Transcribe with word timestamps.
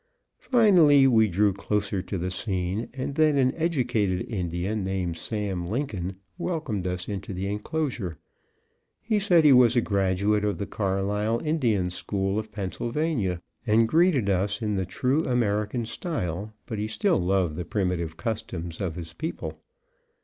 Finally 0.39 1.05
we 1.05 1.27
drew 1.27 1.53
closer 1.53 2.01
to 2.01 2.17
the 2.17 2.31
scene, 2.31 2.89
and 2.91 3.13
then 3.13 3.37
an 3.37 3.53
educated 3.53 4.25
Indian, 4.27 4.83
named 4.83 5.15
Sam 5.15 5.67
Lincoln, 5.67 6.15
welcomed 6.39 6.87
us 6.87 7.07
into 7.07 7.35
the 7.35 7.45
enclosure. 7.47 8.17
He 8.99 9.19
said 9.19 9.43
he 9.45 9.53
was 9.53 9.75
a 9.75 9.81
graduate 9.81 10.43
of 10.43 10.57
the 10.57 10.65
Carlisle 10.65 11.41
Indian 11.45 11.91
School 11.91 12.39
of 12.39 12.51
Pennsylvania, 12.51 13.43
and 13.67 13.87
greeted 13.87 14.27
us 14.27 14.59
in 14.59 14.75
the 14.75 14.87
true 14.87 15.23
American 15.25 15.85
style, 15.85 16.51
but 16.65 16.79
he 16.79 16.87
still 16.87 17.19
loved 17.19 17.55
the 17.55 17.63
primitive 17.63 18.17
customs 18.17 18.81
of 18.81 18.95
his 18.95 19.13
people. 19.13 19.61